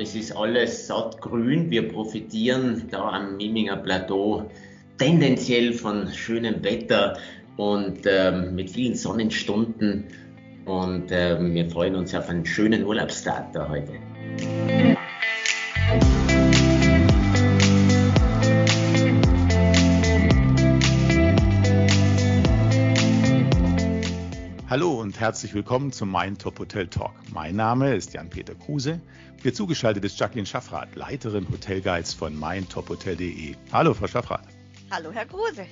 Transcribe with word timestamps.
es 0.00 0.14
ist 0.14 0.32
alles 0.32 0.86
sattgrün. 0.86 1.70
Wir 1.70 1.86
profitieren 1.86 2.84
da 2.90 3.10
am 3.10 3.36
Miminger 3.36 3.76
Plateau 3.76 4.50
tendenziell 4.98 5.74
von 5.74 6.08
schönem 6.08 6.64
Wetter 6.64 7.18
und 7.58 8.00
ähm, 8.06 8.54
mit 8.54 8.70
vielen 8.70 8.94
Sonnenstunden. 8.94 10.04
Und 10.64 11.08
ähm, 11.10 11.54
wir 11.54 11.68
freuen 11.68 11.96
uns 11.96 12.14
auf 12.14 12.28
einen 12.28 12.46
schönen 12.46 12.84
Urlaubstag 12.84 13.52
da 13.52 13.68
heute. 13.68 13.92
Herzlich 25.20 25.52
willkommen 25.52 25.92
zum 25.92 26.10
Mein 26.10 26.38
Top 26.38 26.58
Hotel 26.58 26.86
Talk. 26.86 27.12
Mein 27.34 27.54
Name 27.54 27.94
ist 27.94 28.14
Jan-Peter 28.14 28.54
Kruse. 28.54 29.02
Mir 29.44 29.52
zugeschaltet 29.52 30.02
ist 30.06 30.18
Jacqueline 30.18 30.46
Schaffrath, 30.46 30.96
Leiterin 30.96 31.46
Hotelguides 31.46 32.14
von 32.14 32.34
meintophotel.de. 32.34 33.54
Hallo, 33.70 33.92
Frau 33.92 34.06
Schaffrath. 34.06 34.48
Hallo, 34.90 35.12
Herr 35.12 35.26
Kruse. 35.26 35.66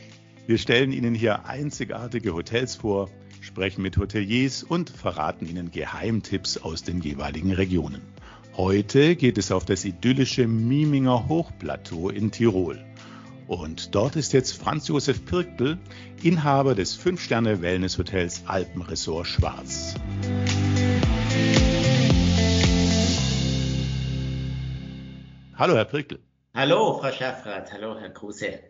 Wir 0.46 0.58
stellen 0.58 0.92
Ihnen 0.92 1.14
hier 1.14 1.46
einzigartige 1.46 2.34
Hotels 2.34 2.76
vor, 2.76 3.08
sprechen 3.40 3.80
mit 3.80 3.96
Hoteliers 3.96 4.64
und 4.64 4.90
verraten 4.90 5.46
Ihnen 5.46 5.70
Geheimtipps 5.70 6.58
aus 6.58 6.82
den 6.82 7.00
jeweiligen 7.00 7.52
Regionen. 7.52 8.02
Heute 8.54 9.16
geht 9.16 9.38
es 9.38 9.50
auf 9.50 9.64
das 9.64 9.86
idyllische 9.86 10.46
Miminger 10.46 11.26
Hochplateau 11.26 12.10
in 12.10 12.30
Tirol. 12.30 12.84
Und 13.48 13.94
dort 13.94 14.14
ist 14.14 14.34
jetzt 14.34 14.52
Franz 14.52 14.88
Josef 14.88 15.24
Pirktl, 15.24 15.78
Inhaber 16.22 16.74
des 16.74 17.00
5-Sterne-Wellness-Hotels 17.00 18.42
Alpenresort 18.44 19.26
Schwarz. 19.26 19.94
Hallo, 25.56 25.74
Herr 25.74 25.86
Pirktl. 25.86 26.18
Hallo, 26.54 26.98
Frau 27.00 27.10
Schaffrath. 27.10 27.72
Hallo, 27.72 27.98
Herr 27.98 28.10
Kruse. 28.10 28.60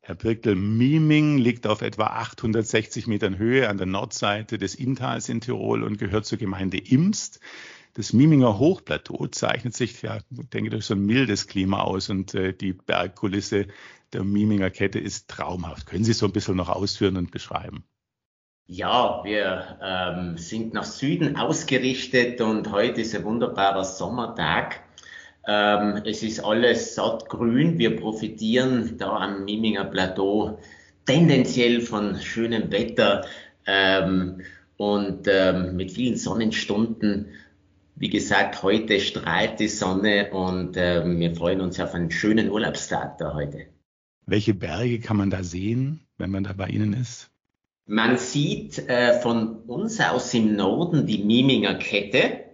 Herr 0.00 0.14
Pirktl, 0.14 0.54
Miming 0.54 1.38
liegt 1.38 1.66
auf 1.66 1.82
etwa 1.82 2.06
860 2.06 3.08
Metern 3.08 3.36
Höhe 3.36 3.68
an 3.68 3.78
der 3.78 3.86
Nordseite 3.86 4.58
des 4.58 4.76
Inntals 4.76 5.28
in 5.28 5.40
Tirol 5.40 5.82
und 5.82 5.98
gehört 5.98 6.24
zur 6.24 6.38
Gemeinde 6.38 6.78
Imst. 6.78 7.40
Das 7.94 8.12
Miminger 8.12 8.58
Hochplateau 8.58 9.28
zeichnet 9.28 9.74
sich, 9.74 10.02
ja, 10.02 10.18
ich 10.18 10.48
denke, 10.50 10.70
durch 10.70 10.84
so 10.84 10.94
ein 10.94 11.06
mildes 11.06 11.46
Klima 11.46 11.82
aus 11.82 12.10
und 12.10 12.34
äh, 12.34 12.52
die 12.52 12.72
Bergkulisse 12.72 13.68
der 14.12 14.24
Miminger 14.24 14.70
Kette 14.70 14.98
ist 14.98 15.28
traumhaft. 15.28 15.86
Können 15.86 16.04
Sie 16.04 16.12
so 16.12 16.26
ein 16.26 16.32
bisschen 16.32 16.56
noch 16.56 16.68
ausführen 16.68 17.16
und 17.16 17.30
beschreiben? 17.30 17.84
Ja, 18.66 19.20
wir 19.24 19.78
ähm, 19.82 20.38
sind 20.38 20.74
nach 20.74 20.84
Süden 20.84 21.36
ausgerichtet 21.36 22.40
und 22.40 22.72
heute 22.72 23.02
ist 23.02 23.14
ein 23.14 23.24
wunderbarer 23.24 23.84
Sommertag. 23.84 24.80
Ähm, 25.46 26.02
es 26.06 26.22
ist 26.22 26.40
alles 26.40 26.94
sattgrün. 26.94 27.78
Wir 27.78 27.94
profitieren 27.94 28.96
da 28.96 29.18
am 29.18 29.44
Miminger 29.44 29.84
Plateau 29.84 30.58
tendenziell 31.06 31.80
von 31.82 32.18
schönem 32.20 32.72
Wetter 32.72 33.26
ähm, 33.66 34.40
und 34.78 35.28
ähm, 35.28 35.76
mit 35.76 35.92
vielen 35.92 36.16
Sonnenstunden. 36.16 37.28
Wie 37.96 38.10
gesagt, 38.10 38.62
heute 38.64 38.98
strahlt 38.98 39.60
die 39.60 39.68
Sonne 39.68 40.30
und 40.32 40.76
äh, 40.76 41.04
wir 41.06 41.34
freuen 41.36 41.60
uns 41.60 41.78
auf 41.78 41.94
einen 41.94 42.10
schönen 42.10 42.50
Urlaubstag 42.50 43.18
da 43.18 43.34
heute. 43.34 43.66
Welche 44.26 44.52
Berge 44.52 44.98
kann 44.98 45.16
man 45.16 45.30
da 45.30 45.44
sehen, 45.44 46.00
wenn 46.18 46.30
man 46.30 46.42
da 46.42 46.52
bei 46.54 46.68
Ihnen 46.68 46.92
ist? 46.92 47.30
Man 47.86 48.16
sieht 48.18 48.88
äh, 48.88 49.20
von 49.20 49.58
uns 49.66 50.00
aus 50.00 50.34
im 50.34 50.56
Norden 50.56 51.06
die 51.06 51.22
Miminger 51.22 51.74
Kette, 51.74 52.44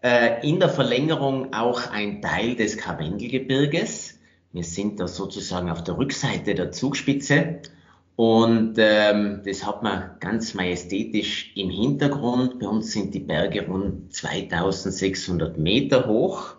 äh, 0.00 0.48
in 0.48 0.60
der 0.60 0.68
Verlängerung 0.68 1.54
auch 1.54 1.90
ein 1.90 2.22
Teil 2.22 2.54
des 2.54 2.76
Karwendelgebirges. 2.76 4.20
Wir 4.52 4.64
sind 4.64 5.00
da 5.00 5.08
sozusagen 5.08 5.70
auf 5.70 5.82
der 5.82 5.98
Rückseite 5.98 6.54
der 6.54 6.70
Zugspitze 6.70 7.62
und 8.18 8.74
ähm, 8.78 9.42
das 9.44 9.64
hat 9.64 9.84
man 9.84 10.16
ganz 10.18 10.52
majestätisch 10.54 11.52
im 11.54 11.70
Hintergrund. 11.70 12.58
Bei 12.58 12.66
uns 12.66 12.90
sind 12.90 13.14
die 13.14 13.20
Berge 13.20 13.64
rund 13.64 14.12
2600 14.12 15.56
Meter 15.56 16.08
hoch. 16.08 16.56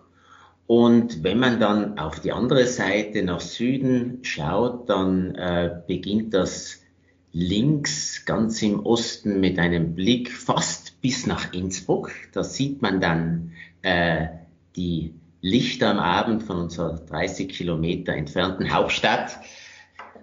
Und 0.66 1.22
wenn 1.22 1.38
man 1.38 1.60
dann 1.60 1.98
auf 1.98 2.20
die 2.20 2.32
andere 2.32 2.64
Seite 2.64 3.22
nach 3.22 3.40
Süden 3.40 4.20
schaut, 4.22 4.88
dann 4.88 5.34
äh, 5.34 5.82
beginnt 5.86 6.32
das 6.32 6.80
links 7.34 8.24
ganz 8.24 8.62
im 8.62 8.80
Osten 8.86 9.38
mit 9.38 9.58
einem 9.58 9.94
Blick 9.94 10.32
fast 10.32 10.98
bis 11.02 11.26
nach 11.26 11.52
Innsbruck. 11.52 12.10
Da 12.32 12.42
sieht 12.42 12.80
man 12.80 13.02
dann 13.02 13.52
äh, 13.82 14.28
die 14.76 15.12
Lichter 15.42 15.90
am 15.90 15.98
Abend 15.98 16.42
von 16.42 16.56
unserer 16.56 16.94
30 16.94 17.50
Kilometer 17.50 18.14
entfernten 18.14 18.72
Hauptstadt. 18.72 19.38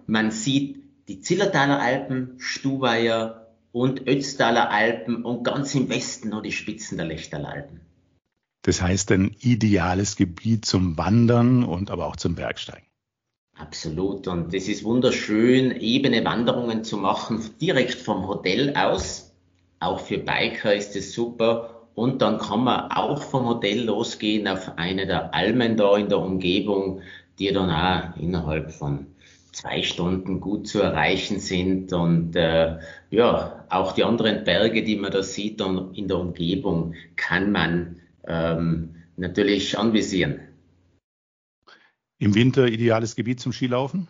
Man 0.08 0.31
sieht 0.31 0.87
die 1.07 1.22
Zillertaler 1.22 1.79
Alpen, 1.79 2.35
Stubaier 2.38 3.47
und 3.72 4.07
Ötztaler 4.07 4.72
Alpen 4.72 5.23
und 5.23 5.44
ganz 5.44 5.73
im 5.75 5.90
Westen 5.90 6.29
noch 6.29 6.41
die 6.41 6.51
Spitzen 6.51 6.97
der 6.97 7.07
Lechtaler 7.07 7.50
Alpen. 7.50 7.81
Das 8.63 8.81
heißt 8.81 9.12
ein 9.12 9.35
ideales 9.40 10.18
Gebiet 10.18 10.66
zum 10.66 10.97
Wandern 10.97 11.63
und 11.63 11.90
aber 11.90 12.07
auch 12.07 12.18
zum 12.18 12.35
Bergsteigen. 12.35 12.88
Absolut. 13.57 14.28
Und 14.28 14.53
es 14.53 14.68
ist 14.68 14.84
wunderschön, 14.84 15.72
ebene 15.72 16.23
Wanderungen 16.25 16.84
zu 16.84 16.97
machen, 16.97 17.44
direkt 17.62 17.95
vom 17.95 18.28
Hotel 18.28 18.75
aus. 18.75 19.31
Auch 19.79 20.00
für 20.00 20.18
Biker 20.18 20.75
ist 20.75 20.95
es 20.95 21.13
super. 21.13 21.88
Und 21.95 22.22
dann 22.22 22.38
kann 22.38 22.63
man 22.63 22.91
auch 22.91 23.24
vom 23.24 23.47
Hotel 23.47 23.85
losgehen 23.85 24.47
auf 24.47 24.78
eine 24.78 25.07
der 25.07 25.34
Almen 25.34 25.78
da 25.78 25.97
in 25.97 26.09
der 26.09 26.19
Umgebung, 26.19 27.01
die 27.39 27.51
dann 27.51 27.72
auch 27.72 28.16
innerhalb 28.18 28.72
von 28.72 29.07
zwei 29.57 29.81
Stunden 29.81 30.40
gut 30.40 30.68
zu 30.68 30.81
erreichen 30.81 31.40
sind 31.40 31.91
und 31.91 32.35
äh, 32.35 32.78
ja, 33.09 33.66
auch 33.69 33.94
die 33.94 34.03
anderen 34.03 34.44
Berge, 34.44 34.84
die 34.84 34.97
man 34.97 35.12
da 35.12 35.23
sieht 35.23 35.62
und 35.62 35.97
in 35.97 36.07
der 36.07 36.19
Umgebung, 36.19 36.94
kann 37.16 37.51
man 37.51 38.00
ähm, 38.28 38.95
natürlich 39.16 39.75
anvisieren. 39.75 40.41
Im 42.19 42.35
Winter 42.35 42.68
ideales 42.68 43.16
Gebiet 43.16 43.40
zum 43.40 43.51
Skilaufen? 43.51 44.07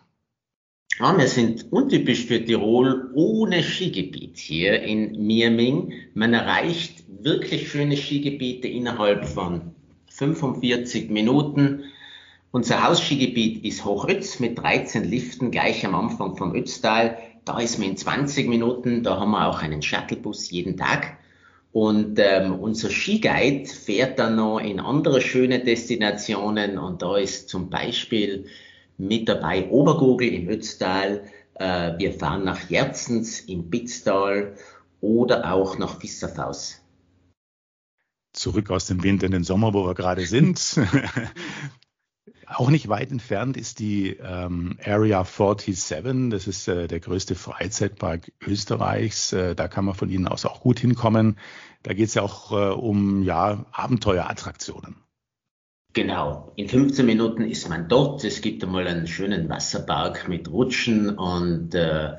Ja, 0.98 1.16
wir 1.16 1.28
sind 1.28 1.72
untypisch 1.72 2.26
für 2.26 2.44
Tirol 2.44 3.10
ohne 3.14 3.62
Skigebiet 3.62 4.36
hier 4.36 4.82
in 4.82 5.26
Mirming. 5.26 5.94
Man 6.12 6.34
erreicht 6.34 7.04
wirklich 7.22 7.70
schöne 7.70 7.96
Skigebiete 7.96 8.68
innerhalb 8.68 9.24
von 9.24 9.74
45 10.10 11.08
Minuten. 11.08 11.84
Unser 12.50 12.82
Hausskigebiet 12.82 13.62
ist 13.62 13.84
Hochötz 13.84 14.40
mit 14.40 14.58
13 14.58 15.04
Liften 15.04 15.50
gleich 15.50 15.84
am 15.84 15.94
Anfang 15.94 16.34
vom 16.36 16.54
Ötztal. 16.54 17.18
Da 17.44 17.60
ist 17.60 17.78
man 17.78 17.90
in 17.90 17.96
20 17.98 18.48
Minuten, 18.48 19.02
da 19.02 19.20
haben 19.20 19.32
wir 19.32 19.46
auch 19.46 19.60
einen 19.60 19.82
Shuttlebus 19.82 20.50
jeden 20.50 20.78
Tag. 20.78 21.18
Und 21.72 22.18
ähm, 22.18 22.58
unser 22.58 22.88
Skiguide 22.88 23.66
fährt 23.66 24.18
dann 24.18 24.36
noch 24.36 24.60
in 24.60 24.80
andere 24.80 25.20
schöne 25.20 25.62
Destinationen 25.62 26.78
und 26.78 27.02
da 27.02 27.18
ist 27.18 27.50
zum 27.50 27.68
Beispiel 27.68 28.46
mit 28.96 29.28
dabei 29.28 29.68
Obergurgel 29.68 30.32
im 30.32 30.48
Ötztal. 30.48 31.24
Äh, 31.54 31.98
wir 31.98 32.14
fahren 32.14 32.44
nach 32.44 32.70
Jerzens 32.70 33.40
im 33.40 33.68
Bitztal 33.68 34.56
oder 35.02 35.52
auch 35.52 35.76
nach 35.76 36.00
Fisserfaus. 36.00 36.80
Zurück 38.32 38.70
aus 38.70 38.86
dem 38.86 39.02
Winter 39.02 39.26
in 39.26 39.32
den 39.32 39.44
Sommer, 39.44 39.74
wo 39.74 39.84
wir 39.84 39.94
gerade 39.94 40.24
sind. 40.24 40.58
Auch 42.50 42.70
nicht 42.70 42.88
weit 42.88 43.10
entfernt 43.10 43.56
ist 43.58 43.78
die 43.78 44.16
ähm, 44.16 44.78
Area 44.82 45.24
47. 45.24 46.30
Das 46.30 46.46
ist 46.46 46.66
äh, 46.66 46.88
der 46.88 47.00
größte 47.00 47.34
Freizeitpark 47.34 48.32
Österreichs. 48.46 49.32
Äh, 49.34 49.54
da 49.54 49.68
kann 49.68 49.84
man 49.84 49.94
von 49.94 50.08
Ihnen 50.08 50.26
aus 50.26 50.46
auch 50.46 50.60
gut 50.60 50.78
hinkommen. 50.78 51.36
Da 51.82 51.92
geht 51.92 52.08
es 52.08 52.14
ja 52.14 52.22
auch 52.22 52.52
äh, 52.52 52.72
um 52.72 53.22
ja, 53.22 53.66
Abenteuerattraktionen. 53.72 54.96
Genau, 55.92 56.52
in 56.56 56.68
15 56.68 57.04
Minuten 57.04 57.42
ist 57.42 57.68
man 57.68 57.88
dort. 57.88 58.24
Es 58.24 58.40
gibt 58.40 58.64
einmal 58.64 58.86
einen 58.86 59.06
schönen 59.06 59.48
Wasserpark 59.48 60.28
mit 60.28 60.50
Rutschen 60.50 61.10
und 61.18 61.74
äh, 61.74 62.16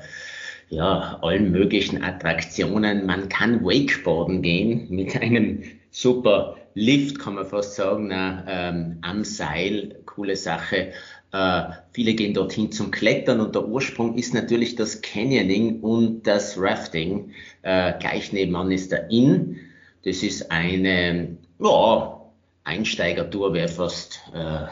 ja, 0.68 1.18
allen 1.22 1.50
möglichen 1.50 2.02
Attraktionen. 2.04 3.06
Man 3.06 3.28
kann 3.28 3.64
Wakeboarden 3.64 4.42
gehen 4.42 4.86
mit 4.90 5.20
einem 5.20 5.64
super 5.90 6.56
Lift, 6.74 7.18
kann 7.18 7.34
man 7.34 7.46
fast 7.46 7.74
sagen, 7.74 8.08
na, 8.08 8.44
ähm, 8.46 8.98
am 9.02 9.24
Seil, 9.24 10.00
coole 10.06 10.36
Sache. 10.36 10.92
Äh, 11.32 11.62
viele 11.92 12.14
gehen 12.14 12.34
dorthin 12.34 12.72
zum 12.72 12.90
Klettern 12.90 13.40
und 13.40 13.54
der 13.54 13.66
Ursprung 13.66 14.16
ist 14.16 14.34
natürlich 14.34 14.76
das 14.76 15.00
Canyoning 15.02 15.80
und 15.80 16.26
das 16.26 16.60
Rafting. 16.60 17.32
Äh, 17.62 17.94
gleich 17.98 18.32
nebenan 18.32 18.70
ist 18.70 18.92
der 18.92 19.10
Inn. 19.10 19.58
Das 20.04 20.22
ist 20.22 20.50
eine 20.50 21.36
ja, 21.58 22.20
Einsteigertour, 22.64 23.52
wäre 23.54 23.68
fast 23.68 24.20
äh, 24.32 24.66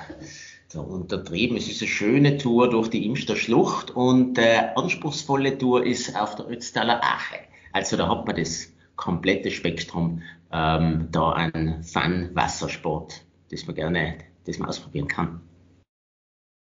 da 0.73 0.81
untertrieben. 0.81 1.57
Es 1.57 1.69
ist 1.69 1.83
eine 1.83 1.89
schöne 1.89 2.39
Tour 2.39 2.71
durch 2.71 2.89
die 2.89 3.07
Imster 3.07 3.37
Schlucht 3.37 3.91
und 3.91 4.39
äh, 4.39 4.69
anspruchsvolle 4.75 5.59
Tour 5.59 5.85
ist 5.85 6.17
auf 6.17 6.37
der 6.37 6.49
Ötztaler 6.49 7.03
Ache. 7.03 7.39
Also 7.73 7.97
da 7.97 8.09
hat 8.09 8.27
man 8.27 8.37
das 8.37 8.73
komplette 8.97 9.51
Spektrum 9.51 10.23
ähm, 10.53 11.09
da 11.11 11.33
an 11.33 11.83
Fun-Wassersport 11.83 13.25
das 13.51 13.67
man 13.67 13.75
gerne, 13.77 14.19
das 14.45 14.59
man 14.59 14.69
ausprobieren 14.69 15.09
kann. 15.09 15.41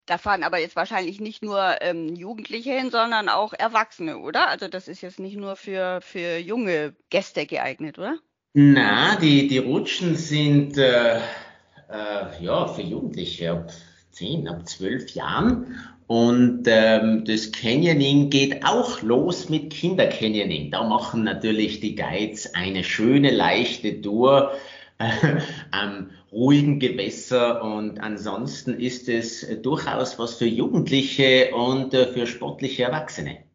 Da 0.07 0.18
fahren 0.18 0.44
aber 0.44 0.57
jetzt 0.59 0.75
wahrscheinlich 0.75 1.21
nicht 1.21 1.44
nur 1.44 1.81
ähm, 1.81 2.15
Jugendliche 2.15 2.71
hin, 2.71 2.89
sondern 2.89 3.29
auch 3.29 3.53
Erwachsene, 3.53 4.18
oder? 4.18 4.50
Also 4.50 4.68
das 4.68 4.88
ist 4.88 5.01
jetzt 5.01 5.19
nicht 5.19 5.38
nur 5.38 5.56
für, 5.56 6.01
für 6.01 6.38
junge 6.38 6.95
Gäste 7.09 7.45
geeignet, 7.45 8.00
oder? 8.00 8.18
Na, 8.53 9.15
die, 9.15 9.47
die 9.47 9.59
Rutschen 9.59 10.15
sind 10.15 10.77
äh, 10.77 11.18
äh, 11.18 12.44
ja 12.44 12.68
für 12.68 12.81
Jugendliche 12.81 13.51
ab 13.51 13.71
10, 14.12 14.47
ab 14.50 14.68
12 14.68 15.12
Jahren. 15.12 15.77
Und 16.12 16.63
ähm, 16.68 17.24
das 17.24 17.54
Canyoning 17.54 18.30
geht 18.30 18.66
auch 18.66 19.02
los 19.02 19.48
mit 19.48 19.72
Kindercanyoning. 19.72 20.69
Da 20.69 20.84
machen 20.84 21.24
natürlich 21.24 21.80
die 21.80 21.96
Guides 21.96 22.54
eine 22.54 22.84
schöne, 22.84 23.31
leichte 23.31 24.02
Tour 24.02 24.52
äh, 25.00 25.40
am 25.72 26.10
ruhigen 26.30 26.80
Gewässer. 26.80 27.63
Und 27.63 28.02
ansonsten 28.02 28.78
ist 28.78 29.08
es 29.08 29.62
durchaus 29.62 30.19
was 30.19 30.36
für 30.36 30.48
Jugendliche 30.48 31.56
und 31.56 31.94
äh, 31.94 32.08
für 32.08 32.28
sportliche 32.28 32.84
Erwachsene. 32.84 33.46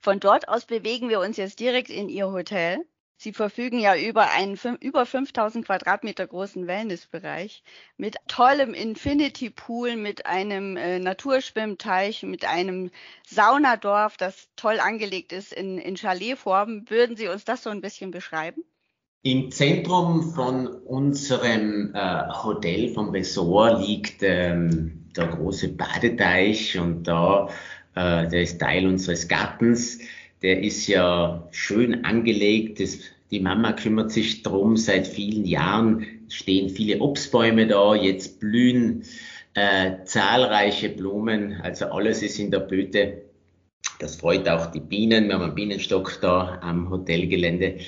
Von 0.00 0.20
dort 0.20 0.48
aus 0.48 0.64
bewegen 0.64 1.10
wir 1.10 1.20
uns 1.20 1.36
jetzt 1.36 1.60
direkt 1.60 1.90
in 1.90 2.08
Ihr 2.08 2.32
Hotel. 2.32 2.78
Sie 3.16 3.32
verfügen 3.32 3.78
ja 3.78 3.96
über 3.96 4.30
einen 4.30 4.58
über 4.80 5.06
5000 5.06 5.64
Quadratmeter 5.64 6.26
großen 6.26 6.66
Wellnessbereich 6.66 7.62
mit 7.96 8.16
tollem 8.26 8.74
Infinity 8.74 9.50
Pool, 9.50 9.96
mit 9.96 10.26
einem 10.26 10.76
äh, 10.76 10.98
Naturschwimmteich, 10.98 12.24
mit 12.24 12.44
einem 12.44 12.90
Saunadorf, 13.26 14.16
das 14.16 14.48
toll 14.56 14.80
angelegt 14.80 15.32
ist 15.32 15.52
in, 15.52 15.78
in 15.78 15.96
Chaletform. 15.96 16.90
Würden 16.90 17.16
Sie 17.16 17.28
uns 17.28 17.44
das 17.44 17.62
so 17.62 17.70
ein 17.70 17.80
bisschen 17.80 18.10
beschreiben? 18.10 18.64
Im 19.22 19.50
Zentrum 19.50 20.34
von 20.34 20.66
unserem 20.66 21.94
äh, 21.94 22.28
Hotel, 22.42 22.92
vom 22.92 23.08
Resort, 23.08 23.86
liegt 23.86 24.22
ähm, 24.22 25.08
der 25.16 25.28
große 25.28 25.68
Badeteich 25.68 26.78
und 26.78 27.04
da, 27.04 27.48
äh, 27.94 28.28
der 28.28 28.42
ist 28.42 28.58
Teil 28.58 28.86
unseres 28.86 29.26
Gartens. 29.26 29.98
Der 30.44 30.62
ist 30.62 30.86
ja 30.88 31.48
schön 31.52 32.04
angelegt. 32.04 32.78
Das, 32.78 32.98
die 33.30 33.40
Mama 33.40 33.72
kümmert 33.72 34.12
sich 34.12 34.42
drum 34.42 34.76
seit 34.76 35.06
vielen 35.06 35.46
Jahren. 35.46 36.04
Stehen 36.28 36.68
viele 36.68 36.98
Obstbäume 37.00 37.66
da. 37.66 37.94
Jetzt 37.94 38.40
blühen 38.40 39.04
äh, 39.54 40.04
zahlreiche 40.04 40.90
Blumen. 40.90 41.62
Also 41.62 41.86
alles 41.86 42.22
ist 42.22 42.38
in 42.38 42.50
der 42.50 42.58
Blüte. 42.60 43.22
Das 44.00 44.16
freut 44.16 44.46
auch 44.46 44.66
die 44.66 44.80
Bienen. 44.80 45.28
Wir 45.28 45.36
haben 45.36 45.44
einen 45.44 45.54
Bienenstock 45.54 46.18
da 46.20 46.58
am 46.60 46.90
Hotelgelände. 46.90 47.78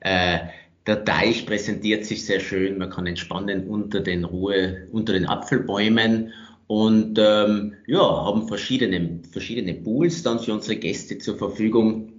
Äh, 0.00 0.38
der 0.86 1.04
Teich 1.04 1.44
präsentiert 1.44 2.06
sich 2.06 2.24
sehr 2.24 2.40
schön. 2.40 2.78
Man 2.78 2.88
kann 2.88 3.06
entspannen 3.06 3.68
unter 3.68 4.00
den 4.00 4.24
Ruhe, 4.24 4.88
unter 4.90 5.12
den 5.12 5.26
Apfelbäumen 5.26 6.32
und 6.66 7.18
ähm, 7.18 7.74
ja, 7.86 8.00
haben 8.00 8.48
verschiedene, 8.48 9.20
verschiedene 9.30 9.74
Pools 9.74 10.22
dann 10.22 10.40
für 10.40 10.52
unsere 10.52 10.76
Gäste 10.76 11.18
zur 11.18 11.38
Verfügung. 11.38 12.12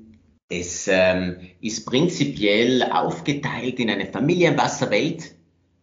Es 0.50 0.88
ähm, 0.90 1.38
ist 1.62 1.86
prinzipiell 1.86 2.84
aufgeteilt 2.84 3.80
in 3.80 3.90
eine 3.90 4.06
Familienwasserwelt 4.06 5.32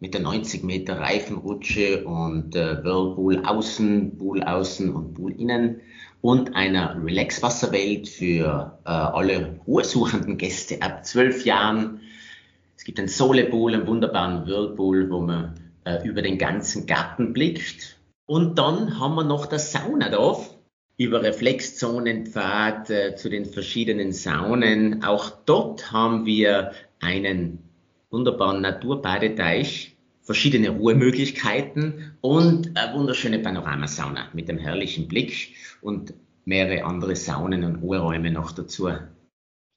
mit 0.01 0.15
der 0.15 0.23
90 0.23 0.65
Meter 0.65 0.99
Reifenrutsche 0.99 2.05
und 2.05 2.57
äh, 2.57 2.83
Whirlpool 2.83 3.45
außen, 3.45 4.17
Pool 4.17 4.43
außen 4.43 4.95
und 4.95 5.15
Pool 5.15 5.33
innen 5.33 5.81
und 6.23 6.57
einer 6.57 6.97
Relax-Wasserwelt 7.05 8.09
für 8.09 8.79
äh, 8.85 8.89
alle 8.89 9.61
ruhesuchenden 9.67 10.39
Gäste 10.39 10.81
ab 10.81 11.05
zwölf 11.05 11.45
Jahren 11.45 12.01
es 12.85 12.87
gibt 12.87 12.99
einen 12.99 13.09
Solepool, 13.09 13.73
einen 13.73 13.87
wunderbaren 13.87 14.47
Whirlpool, 14.47 15.11
wo 15.11 15.23
man 15.23 15.55
äh, 15.85 16.07
über 16.07 16.21
den 16.21 16.37
ganzen 16.37 16.85
Garten 16.85 17.33
blickt. 17.33 17.97
Und 18.27 18.59
dann 18.59 18.99
haben 18.99 19.15
wir 19.17 19.25
noch 19.25 19.47
das 19.47 19.73
Saunadorf 19.73 20.57
über 20.97 21.23
Reflexzonenpfad 21.23 22.91
äh, 22.91 23.17
zu 23.17 23.29
den 23.29 23.45
verschiedenen 23.45 24.13
Saunen. 24.13 25.05
Auch 25.05 25.31
dort 25.31 25.93
haben 25.93 26.25
wir 26.25 26.73
einen 27.01 27.59
wunderbaren 28.11 28.63
Naturbadeteich, 28.63 29.97
verschiedene 30.23 30.71
Ruhemöglichkeiten 30.71 32.17
und 32.21 32.79
eine 32.79 32.95
wunderschöne 32.95 33.41
Panoramasauna 33.41 34.29
mit 34.33 34.49
einem 34.49 34.59
herrlichen 34.59 35.09
Blick 35.09 35.57
und 35.83 36.15
mehrere 36.45 36.85
andere 36.85 37.17
Saunen 37.17 37.65
und 37.65 37.77
Ruheräume 37.77 38.31
noch 38.31 38.53
dazu. 38.53 38.91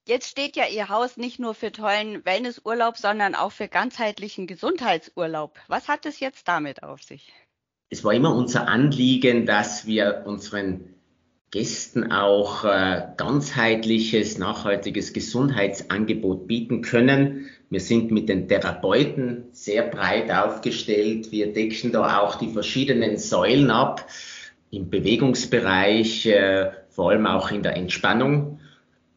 Jetzt 0.08 0.30
steht 0.30 0.56
ja 0.56 0.68
Ihr 0.68 0.88
Haus 0.88 1.18
nicht 1.18 1.38
nur 1.38 1.54
für 1.54 1.74
tollen 1.74 2.24
Wellnessurlaub, 2.24 2.96
sondern 2.96 3.36
auch 3.36 3.52
für 3.52 3.68
ganzheitlichen 3.68 4.48
Gesundheitsurlaub. 4.48 5.60
Was 5.68 5.90
hat 5.90 6.06
es 6.06 6.22
jetzt 6.22 6.48
damit 6.48 6.82
auf 6.84 7.04
sich? 7.04 7.34
Es 7.90 8.04
war 8.04 8.14
immer 8.14 8.36
unser 8.36 8.68
Anliegen, 8.68 9.46
dass 9.46 9.86
wir 9.86 10.24
unseren 10.26 10.96
Gästen 11.52 12.12
auch 12.12 12.66
äh, 12.66 13.04
ganzheitliches, 13.16 14.38
nachhaltiges 14.38 15.14
Gesundheitsangebot 15.14 16.46
bieten 16.48 16.82
können. 16.82 17.46
Wir 17.70 17.80
sind 17.80 18.12
mit 18.12 18.28
den 18.28 18.50
Therapeuten 18.50 19.46
sehr 19.54 19.84
breit 19.84 20.30
aufgestellt. 20.30 21.32
Wir 21.32 21.54
decken 21.54 21.94
da 21.94 22.20
auch 22.20 22.36
die 22.36 22.50
verschiedenen 22.50 23.18
Säulen 23.18 23.72
ab 23.72 24.06
im 24.72 24.90
Bewegungsbereich, 24.90 26.26
äh, 26.26 26.72
vor 26.90 27.12
allem 27.12 27.26
auch 27.26 27.52
in 27.52 27.64
der 27.64 27.78
Entspannung. 27.78 28.60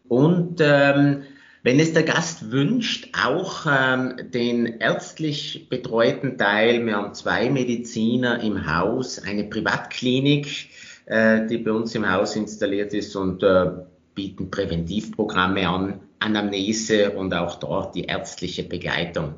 Und 0.09 0.61
ähm, 0.61 1.23
wenn 1.63 1.79
es 1.79 1.93
der 1.93 2.05
Gast 2.05 2.51
wünscht, 2.51 3.11
auch 3.23 3.67
ähm, 3.67 4.17
den 4.31 4.67
ärztlich 4.81 5.69
betreuten 5.69 6.39
Teil. 6.39 6.85
Wir 6.87 6.97
haben 6.97 7.15
zwei 7.15 7.51
Mediziner 7.51 8.43
im 8.43 8.67
Haus, 8.67 9.19
eine 9.19 9.45
Privatklinik, 9.45 10.71
äh, 11.07 11.47
die 11.47 11.59
bei 11.59 11.73
uns 11.73 11.95
im 11.95 12.11
Haus 12.11 12.37
installiert 12.37 12.95
ist 12.95 13.15
und 13.15 13.43
äh, 13.43 13.73
bieten 14.15 14.51
Präventivprogramme 14.51 15.69
an, 15.69 16.01
Anamnese 16.19 17.11
und 17.13 17.35
auch 17.35 17.57
dort 17.57 17.95
die 17.95 18.05
ärztliche 18.05 18.63
Begleitung. 18.63 19.35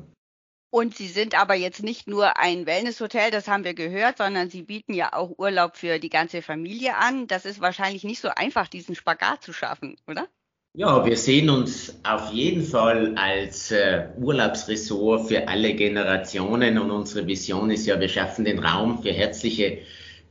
Und 0.69 0.95
Sie 0.95 1.07
sind 1.07 1.39
aber 1.39 1.53
jetzt 1.53 1.83
nicht 1.83 2.07
nur 2.07 2.37
ein 2.39 2.65
Wellnesshotel, 2.65 3.29
das 3.29 3.47
haben 3.47 3.63
wir 3.63 3.75
gehört, 3.75 4.17
sondern 4.17 4.49
Sie 4.49 4.63
bieten 4.63 4.93
ja 4.93 5.13
auch 5.13 5.37
Urlaub 5.37 5.77
für 5.77 5.99
die 5.99 6.09
ganze 6.09 6.41
Familie 6.41 6.95
an. 6.97 7.27
Das 7.27 7.45
ist 7.45 7.61
wahrscheinlich 7.61 8.03
nicht 8.03 8.21
so 8.21 8.29
einfach, 8.29 8.67
diesen 8.67 8.95
Spagat 8.95 9.43
zu 9.43 9.53
schaffen, 9.53 9.97
oder? 10.07 10.27
Ja, 10.75 11.05
wir 11.05 11.17
sehen 11.17 11.51
uns 11.51 11.99
auf 12.01 12.33
jeden 12.33 12.63
Fall 12.63 13.13
als 13.15 13.69
äh, 13.69 14.07
Urlaubsressort 14.19 15.27
für 15.27 15.47
alle 15.47 15.75
Generationen 15.75 16.79
und 16.79 16.89
unsere 16.89 17.27
Vision 17.27 17.69
ist 17.69 17.85
ja, 17.85 17.99
wir 17.99 18.09
schaffen 18.09 18.43
den 18.43 18.57
Raum 18.57 19.03
für 19.03 19.11
herzliche 19.11 19.77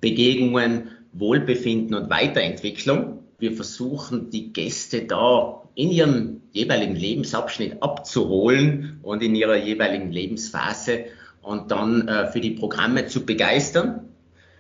Begegnungen, 0.00 0.90
Wohlbefinden 1.12 1.95
und 1.95 2.11
Weiterentwicklung. 2.11 3.21
Wir 3.38 3.52
versuchen 3.52 4.31
die 4.31 4.52
Gäste 4.52 5.02
da 5.02 5.62
in 5.76 5.93
ihrem 5.93 6.40
jeweiligen 6.50 6.97
Lebensabschnitt 6.97 7.81
abzuholen 7.81 8.99
und 9.05 9.23
in 9.23 9.37
ihrer 9.37 9.59
jeweiligen 9.59 10.11
Lebensphase 10.11 11.05
und 11.40 11.71
dann 11.71 12.09
äh, 12.09 12.26
für 12.33 12.40
die 12.40 12.50
Programme 12.50 13.07
zu 13.07 13.25
begeistern, 13.25 14.09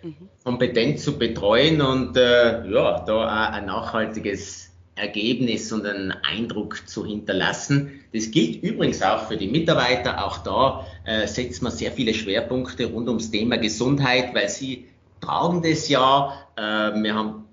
mhm. 0.00 0.28
kompetent 0.44 1.00
zu 1.00 1.18
betreuen 1.18 1.80
und 1.80 2.16
äh, 2.16 2.70
ja, 2.70 3.00
da 3.04 3.14
auch 3.14 3.52
ein 3.52 3.66
nachhaltiges 3.66 4.71
Ergebnis 4.94 5.72
und 5.72 5.86
einen 5.86 6.12
Eindruck 6.12 6.86
zu 6.86 7.06
hinterlassen. 7.06 8.00
Das 8.12 8.30
gilt 8.30 8.62
übrigens 8.62 9.02
auch 9.02 9.26
für 9.28 9.36
die 9.36 9.48
Mitarbeiter. 9.48 10.24
Auch 10.24 10.38
da 10.38 10.86
äh, 11.04 11.26
setzen 11.26 11.64
wir 11.64 11.70
sehr 11.70 11.92
viele 11.92 12.12
Schwerpunkte 12.12 12.86
rund 12.86 13.08
ums 13.08 13.30
Thema 13.30 13.56
Gesundheit, 13.56 14.34
weil 14.34 14.48
sie 14.48 14.88
tragen 15.20 15.62
das 15.62 15.88
ja. 15.88 16.46
Äh, 16.56 16.60
wir 17.02 17.14
haben 17.14 17.44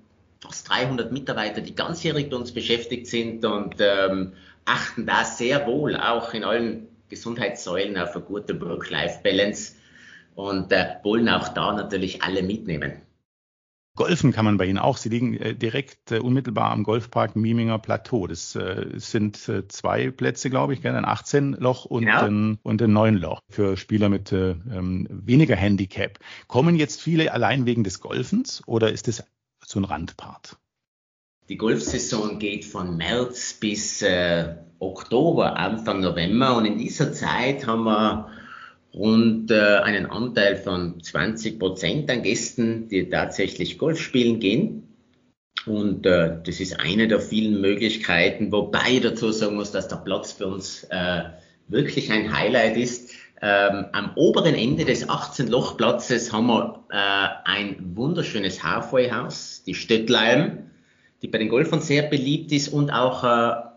fast 0.41 0.69
300 0.69 1.11
Mitarbeiter, 1.11 1.61
die 1.61 1.75
ganzjährig 1.75 2.29
bei 2.29 2.35
uns 2.35 2.51
beschäftigt 2.51 3.07
sind 3.07 3.45
und 3.45 3.75
ähm, 3.79 4.33
achten 4.65 5.05
da 5.05 5.23
sehr 5.23 5.65
wohl 5.65 5.95
auch 5.95 6.33
in 6.33 6.43
allen 6.43 6.87
Gesundheitssäulen 7.09 7.97
auf 7.97 8.15
eine 8.15 8.23
gute 8.23 8.59
Work-Life-Balance 8.59 9.73
und 10.35 10.71
äh, 10.71 10.95
wollen 11.03 11.29
auch 11.29 11.49
da 11.49 11.73
natürlich 11.73 12.21
alle 12.21 12.43
mitnehmen. 12.43 13.01
Golfen 13.99 14.31
kann 14.31 14.45
man 14.45 14.55
bei 14.55 14.65
Ihnen 14.65 14.77
auch. 14.77 14.95
Sie 14.95 15.09
liegen 15.09 15.35
äh, 15.35 15.53
direkt 15.53 16.13
äh, 16.13 16.19
unmittelbar 16.19 16.71
am 16.71 16.83
Golfpark 16.83 17.35
Mieminger 17.35 17.79
Plateau. 17.79 18.27
Das 18.27 18.55
äh, 18.55 18.91
sind 18.95 19.49
äh, 19.49 19.67
zwei 19.67 20.09
Plätze, 20.09 20.49
glaube 20.49 20.73
ich, 20.73 20.87
ein 20.87 21.05
18-Loch 21.05 21.83
und, 21.83 22.03
ja. 22.03 22.21
ein, 22.21 22.59
und 22.63 22.81
ein 22.81 22.97
9-Loch 22.97 23.41
für 23.49 23.75
Spieler 23.75 24.07
mit 24.07 24.31
äh, 24.31 24.51
ähm, 24.51 25.05
weniger 25.11 25.57
Handicap. 25.57 26.17
Kommen 26.47 26.77
jetzt 26.77 27.01
viele 27.01 27.33
allein 27.33 27.65
wegen 27.65 27.83
des 27.83 27.99
Golfens 27.99 28.63
oder 28.67 28.89
ist 28.89 29.09
das 29.09 29.25
so 29.65 29.81
ein 29.81 29.83
Randpart? 29.83 30.55
Die 31.49 31.57
Golfsaison 31.57 32.39
geht 32.39 32.63
von 32.63 32.95
März 32.95 33.55
bis 33.59 34.01
äh, 34.01 34.55
Oktober, 34.79 35.57
Anfang 35.57 35.99
November 35.99 36.55
und 36.55 36.63
in 36.63 36.77
dieser 36.77 37.11
Zeit 37.11 37.67
haben 37.67 37.83
wir 37.83 38.29
rund 38.93 39.51
äh, 39.51 39.77
einen 39.77 40.05
Anteil 40.05 40.55
von 40.55 41.01
20 41.01 41.59
Prozent 41.59 42.09
an 42.09 42.23
Gästen, 42.23 42.87
die 42.89 43.09
tatsächlich 43.09 43.77
Golf 43.77 43.99
spielen 43.99 44.39
gehen. 44.39 44.83
Und 45.65 46.05
äh, 46.05 46.37
das 46.43 46.59
ist 46.59 46.79
eine 46.79 47.07
der 47.07 47.19
vielen 47.19 47.61
Möglichkeiten, 47.61 48.51
wobei 48.51 48.93
ich 48.93 49.01
dazu 49.01 49.31
sagen 49.31 49.55
muss, 49.55 49.71
dass 49.71 49.87
der 49.87 49.97
Platz 49.97 50.31
für 50.31 50.47
uns 50.47 50.85
äh, 50.89 51.23
wirklich 51.67 52.11
ein 52.11 52.35
Highlight 52.35 52.77
ist. 52.77 53.11
Ähm, 53.41 53.85
am 53.93 54.11
oberen 54.15 54.55
Ende 54.55 54.83
des 54.83 55.07
18-Loch-Platzes 55.07 56.33
haben 56.33 56.47
wir 56.47 56.83
äh, 56.91 57.49
ein 57.49 57.95
wunderschönes 57.95 58.63
Halfway-Haus, 58.63 59.63
die 59.65 59.75
Stöttleim, 59.75 60.71
die 61.21 61.27
bei 61.27 61.37
den 61.37 61.49
Golfern 61.49 61.79
sehr 61.79 62.03
beliebt 62.03 62.51
ist 62.51 62.69
und 62.69 62.89
auch 62.89 63.23
äh, 63.23 63.68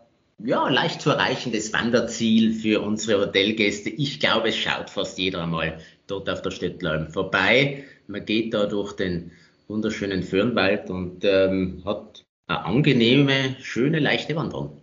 ja, 0.44 0.68
leicht 0.68 1.00
zu 1.00 1.10
erreichendes 1.10 1.72
Wanderziel 1.72 2.54
für 2.54 2.80
unsere 2.80 3.20
Hotelgäste. 3.20 3.90
Ich 3.90 4.20
glaube, 4.20 4.48
es 4.48 4.56
schaut 4.56 4.90
fast 4.90 5.18
jeder 5.18 5.42
einmal 5.42 5.80
dort 6.06 6.28
auf 6.28 6.42
der 6.42 6.50
Stöttleim 6.50 7.08
vorbei. 7.08 7.84
Man 8.06 8.24
geht 8.24 8.54
da 8.54 8.66
durch 8.66 8.94
den 8.94 9.32
wunderschönen 9.68 10.22
Föhrenwald 10.22 10.90
und 10.90 11.24
ähm, 11.24 11.82
hat 11.84 12.24
eine 12.46 12.64
angenehme, 12.64 13.56
schöne, 13.60 13.98
leichte 13.98 14.36
Wanderung. 14.36 14.80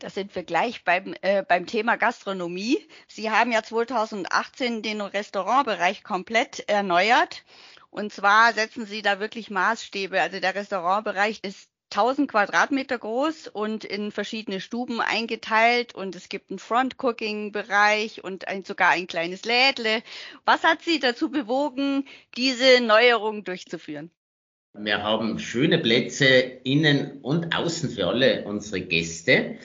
Da 0.00 0.10
sind 0.10 0.34
wir 0.36 0.44
gleich 0.44 0.84
beim, 0.84 1.14
äh, 1.22 1.42
beim 1.42 1.66
Thema 1.66 1.96
Gastronomie. 1.96 2.78
Sie 3.08 3.30
haben 3.30 3.50
ja 3.50 3.64
2018 3.64 4.82
den 4.82 5.00
Restaurantbereich 5.00 6.04
komplett 6.04 6.68
erneuert. 6.68 7.44
Und 7.90 8.12
zwar 8.12 8.52
setzen 8.52 8.86
Sie 8.86 9.02
da 9.02 9.18
wirklich 9.18 9.50
Maßstäbe. 9.50 10.20
Also 10.20 10.38
der 10.38 10.54
Restaurantbereich 10.54 11.40
ist 11.42 11.68
1000 11.90 12.30
Quadratmeter 12.30 12.98
groß 12.98 13.48
und 13.48 13.84
in 13.84 14.12
verschiedene 14.12 14.60
Stuben 14.60 15.00
eingeteilt 15.00 15.94
und 15.94 16.14
es 16.14 16.28
gibt 16.28 16.50
einen 16.50 16.58
Front-Cooking-Bereich 16.58 18.22
und 18.22 18.46
ein, 18.46 18.64
sogar 18.64 18.90
ein 18.90 19.06
kleines 19.06 19.44
Lädle. 19.44 20.02
Was 20.44 20.64
hat 20.64 20.82
Sie 20.82 21.00
dazu 21.00 21.30
bewogen, 21.30 22.04
diese 22.36 22.82
Neuerung 22.82 23.44
durchzuführen? 23.44 24.10
Wir 24.74 25.02
haben 25.02 25.38
schöne 25.38 25.78
Plätze 25.78 26.26
innen 26.26 27.20
und 27.22 27.56
außen 27.56 27.90
für 27.90 28.06
alle 28.06 28.44
unsere 28.44 28.82
Gäste 28.82 29.56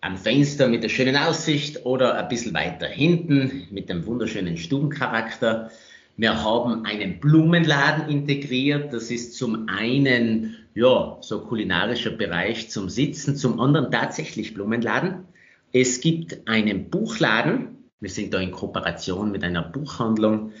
am 0.00 0.16
Fenster 0.16 0.68
mit 0.68 0.82
der 0.82 0.88
schönen 0.88 1.16
Aussicht 1.16 1.84
oder 1.84 2.16
ein 2.16 2.28
bisschen 2.28 2.54
weiter 2.54 2.86
hinten 2.86 3.66
mit 3.70 3.88
dem 3.88 4.06
wunderschönen 4.06 4.56
Stubencharakter. 4.56 5.70
Wir 6.16 6.42
haben 6.42 6.84
einen 6.84 7.18
Blumenladen 7.18 8.08
integriert. 8.08 8.92
Das 8.92 9.10
ist 9.10 9.34
zum 9.34 9.68
einen, 9.68 10.59
ja, 10.74 11.18
so 11.20 11.40
kulinarischer 11.40 12.10
Bereich 12.10 12.70
zum 12.70 12.88
Sitzen, 12.88 13.36
zum 13.36 13.60
anderen 13.60 13.90
tatsächlich 13.90 14.54
Blumenladen. 14.54 15.24
Es 15.72 16.00
gibt 16.00 16.48
einen 16.48 16.90
Buchladen. 16.90 17.90
Wir 18.00 18.10
sind 18.10 18.34
da 18.34 18.40
in 18.40 18.50
Kooperation 18.50 19.30
mit 19.30 19.44
einer 19.44 19.62
Buchhandlung 19.62 20.52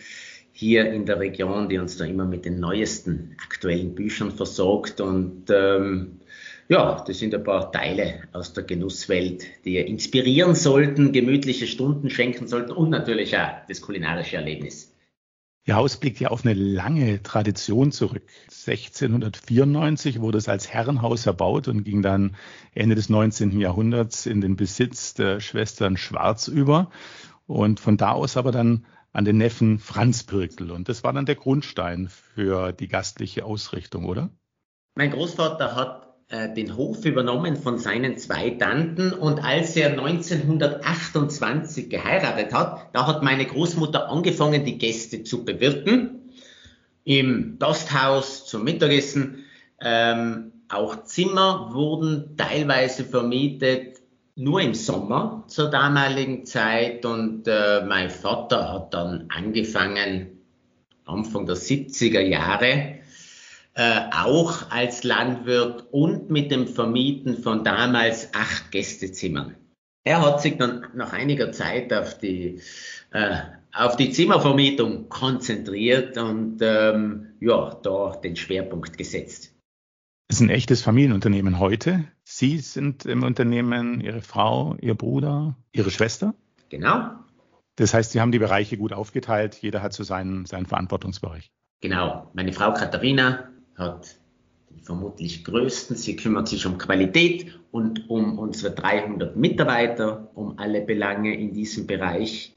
hier 0.52 0.92
in 0.92 1.06
der 1.06 1.20
Region, 1.20 1.68
die 1.68 1.78
uns 1.78 1.96
da 1.96 2.04
immer 2.04 2.26
mit 2.26 2.44
den 2.44 2.60
neuesten 2.60 3.36
aktuellen 3.42 3.94
Büchern 3.94 4.30
versorgt 4.30 5.00
und 5.00 5.44
ähm, 5.48 6.20
ja, 6.68 7.02
das 7.04 7.18
sind 7.18 7.34
ein 7.34 7.42
paar 7.42 7.72
Teile 7.72 8.22
aus 8.32 8.52
der 8.52 8.62
Genusswelt, 8.62 9.44
die 9.64 9.78
inspirieren 9.78 10.54
sollten, 10.54 11.12
gemütliche 11.12 11.66
Stunden 11.66 12.10
schenken 12.10 12.46
sollten 12.46 12.70
und 12.72 12.90
natürlich 12.90 13.36
auch 13.36 13.66
das 13.68 13.80
kulinarische 13.80 14.36
Erlebnis. 14.36 14.89
Ihr 15.66 15.76
Haus 15.76 15.98
blickt 15.98 16.18
ja 16.20 16.28
auf 16.28 16.44
eine 16.44 16.54
lange 16.54 17.22
Tradition 17.22 17.92
zurück. 17.92 18.22
1694 18.48 20.20
wurde 20.20 20.38
es 20.38 20.48
als 20.48 20.68
Herrenhaus 20.68 21.26
erbaut 21.26 21.68
und 21.68 21.84
ging 21.84 22.02
dann 22.02 22.36
Ende 22.74 22.94
des 22.94 23.10
19. 23.10 23.60
Jahrhunderts 23.60 24.26
in 24.26 24.40
den 24.40 24.56
Besitz 24.56 25.14
der 25.14 25.40
Schwestern 25.40 25.96
Schwarz 25.96 26.48
über 26.48 26.90
und 27.46 27.78
von 27.78 27.96
da 27.96 28.12
aus 28.12 28.36
aber 28.36 28.52
dann 28.52 28.86
an 29.12 29.24
den 29.24 29.36
Neffen 29.36 29.78
Franz 29.78 30.22
Pirkel. 30.22 30.70
Und 30.70 30.88
das 30.88 31.04
war 31.04 31.12
dann 31.12 31.26
der 31.26 31.34
Grundstein 31.34 32.08
für 32.08 32.72
die 32.72 32.88
gastliche 32.88 33.44
Ausrichtung, 33.44 34.06
oder? 34.06 34.30
Mein 34.94 35.10
Großvater 35.10 35.74
hat 35.74 36.09
den 36.30 36.76
Hof 36.76 37.04
übernommen 37.04 37.56
von 37.56 37.78
seinen 37.78 38.16
zwei 38.16 38.50
Tanten 38.50 39.12
und 39.12 39.42
als 39.42 39.74
er 39.74 39.90
1928 39.90 41.90
geheiratet 41.90 42.52
hat, 42.52 42.86
da 42.92 43.08
hat 43.08 43.24
meine 43.24 43.44
Großmutter 43.44 44.08
angefangen, 44.08 44.64
die 44.64 44.78
Gäste 44.78 45.24
zu 45.24 45.44
bewirten. 45.44 46.30
Im 47.02 47.56
Gasthaus 47.58 48.46
zum 48.46 48.62
Mittagessen. 48.62 49.44
Ähm, 49.80 50.52
auch 50.68 51.02
Zimmer 51.02 51.70
wurden 51.72 52.36
teilweise 52.36 53.04
vermietet, 53.04 53.96
nur 54.36 54.60
im 54.60 54.74
Sommer 54.74 55.42
zur 55.48 55.68
damaligen 55.68 56.46
Zeit. 56.46 57.04
Und 57.04 57.48
äh, 57.48 57.84
mein 57.84 58.08
Vater 58.08 58.72
hat 58.72 58.94
dann 58.94 59.24
angefangen, 59.30 60.38
Anfang 61.04 61.46
der 61.46 61.56
70er 61.56 62.20
Jahre, 62.20 62.99
äh, 63.74 64.00
auch 64.12 64.70
als 64.70 65.04
Landwirt 65.04 65.86
und 65.92 66.30
mit 66.30 66.50
dem 66.50 66.66
Vermieten 66.66 67.36
von 67.42 67.64
damals 67.64 68.34
acht 68.34 68.70
Gästezimmern. 68.70 69.54
Er 70.04 70.22
hat 70.22 70.40
sich 70.40 70.56
dann 70.56 70.86
nach 70.94 71.12
einiger 71.12 71.52
Zeit 71.52 71.92
auf 71.92 72.18
die, 72.18 72.60
äh, 73.12 73.36
auf 73.72 73.96
die 73.96 74.10
Zimmervermietung 74.10 75.08
konzentriert 75.08 76.16
und 76.18 76.58
ähm, 76.62 77.34
ja, 77.40 77.78
da 77.82 78.16
den 78.22 78.36
Schwerpunkt 78.36 78.96
gesetzt. 78.98 79.54
Es 80.28 80.36
ist 80.36 80.42
ein 80.42 80.50
echtes 80.50 80.82
Familienunternehmen 80.82 81.58
heute. 81.58 82.04
Sie 82.24 82.58
sind 82.58 83.04
im 83.04 83.24
Unternehmen, 83.24 84.00
Ihre 84.00 84.22
Frau, 84.22 84.76
Ihr 84.80 84.94
Bruder, 84.94 85.56
Ihre 85.72 85.90
Schwester? 85.90 86.34
Genau. 86.68 87.10
Das 87.76 87.94
heißt, 87.94 88.12
Sie 88.12 88.20
haben 88.20 88.32
die 88.32 88.38
Bereiche 88.38 88.76
gut 88.76 88.92
aufgeteilt. 88.92 89.56
Jeder 89.56 89.82
hat 89.82 89.92
so 89.92 90.04
seinen, 90.04 90.46
seinen 90.46 90.66
Verantwortungsbereich. 90.66 91.50
Genau. 91.80 92.30
Meine 92.34 92.52
Frau 92.52 92.72
Katharina 92.72 93.48
hat 93.80 94.16
den 94.70 94.80
vermutlich 94.80 95.44
größten. 95.44 95.96
Sie 95.96 96.16
kümmert 96.16 96.48
sich 96.48 96.66
um 96.66 96.78
Qualität 96.78 97.58
und 97.72 98.08
um 98.08 98.38
unsere 98.38 98.72
300 98.74 99.36
Mitarbeiter, 99.36 100.30
um 100.34 100.58
alle 100.58 100.80
Belange 100.80 101.36
in 101.36 101.52
diesem 101.52 101.86
Bereich. 101.86 102.54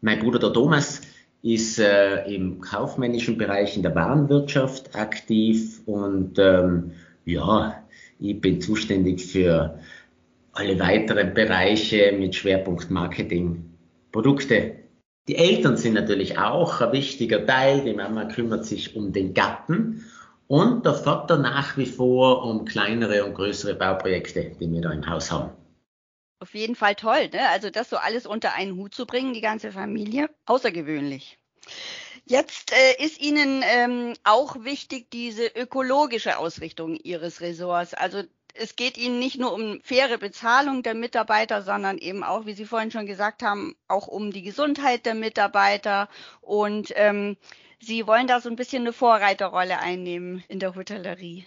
Mein 0.00 0.20
Bruder 0.20 0.38
der 0.38 0.52
Thomas 0.52 1.00
ist 1.42 1.78
äh, 1.78 2.24
im 2.32 2.60
kaufmännischen 2.60 3.36
Bereich 3.36 3.76
in 3.76 3.82
der 3.82 3.94
Warenwirtschaft 3.94 4.94
aktiv 4.94 5.82
und 5.86 6.38
ähm, 6.38 6.92
ja, 7.24 7.82
ich 8.18 8.40
bin 8.40 8.60
zuständig 8.60 9.24
für 9.24 9.78
alle 10.52 10.78
weiteren 10.78 11.34
Bereiche 11.34 12.14
mit 12.18 12.34
Schwerpunkt 12.34 12.90
Marketing, 12.90 13.64
Produkte. 14.12 14.76
Die 15.26 15.36
Eltern 15.36 15.76
sind 15.76 15.94
natürlich 15.94 16.38
auch 16.38 16.80
ein 16.80 16.92
wichtiger 16.92 17.44
Teil. 17.44 17.82
Die 17.84 17.94
Mama 17.94 18.26
kümmert 18.26 18.64
sich 18.64 18.94
um 18.94 19.12
den 19.12 19.34
Gatten 19.34 20.04
und 20.48 20.84
der 20.84 20.94
Vater 20.94 21.38
nach 21.38 21.76
wie 21.76 21.86
vor 21.86 22.44
um 22.44 22.64
kleinere 22.64 23.24
und 23.24 23.34
größere 23.34 23.74
Bauprojekte, 23.74 24.56
die 24.60 24.70
wir 24.70 24.80
da 24.80 24.90
im 24.90 25.08
Haus 25.08 25.30
haben. 25.30 25.50
Auf 26.40 26.54
jeden 26.54 26.74
Fall 26.74 26.94
toll, 26.94 27.30
ne? 27.32 27.48
Also 27.50 27.70
das 27.70 27.88
so 27.88 27.96
alles 27.96 28.26
unter 28.26 28.52
einen 28.52 28.76
Hut 28.76 28.94
zu 28.94 29.06
bringen, 29.06 29.32
die 29.32 29.40
ganze 29.40 29.72
Familie, 29.72 30.28
außergewöhnlich. 30.46 31.38
Jetzt 32.26 32.72
äh, 32.72 33.02
ist 33.02 33.20
Ihnen 33.20 33.62
ähm, 33.64 34.14
auch 34.24 34.56
wichtig 34.64 35.10
diese 35.10 35.46
ökologische 35.46 36.38
Ausrichtung 36.38 36.96
Ihres 36.96 37.40
Ressorts. 37.40 37.94
Also 37.94 38.22
es 38.54 38.76
geht 38.76 38.96
Ihnen 38.96 39.18
nicht 39.18 39.38
nur 39.38 39.52
um 39.52 39.80
faire 39.82 40.18
Bezahlung 40.18 40.82
der 40.82 40.94
Mitarbeiter, 40.94 41.62
sondern 41.62 41.98
eben 41.98 42.22
auch, 42.22 42.46
wie 42.46 42.54
Sie 42.54 42.66
vorhin 42.66 42.90
schon 42.90 43.06
gesagt 43.06 43.42
haben, 43.42 43.76
auch 43.88 44.06
um 44.06 44.30
die 44.30 44.42
Gesundheit 44.42 45.06
der 45.06 45.14
Mitarbeiter. 45.14 46.08
Und 46.40 46.92
ähm, 46.94 47.36
Sie 47.86 48.06
wollen 48.06 48.26
da 48.26 48.40
so 48.40 48.48
ein 48.48 48.56
bisschen 48.56 48.82
eine 48.82 48.94
Vorreiterrolle 48.94 49.78
einnehmen 49.78 50.42
in 50.48 50.58
der 50.58 50.74
Hotellerie. 50.74 51.44